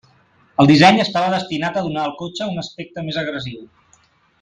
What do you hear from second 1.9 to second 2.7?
donar al cotxe un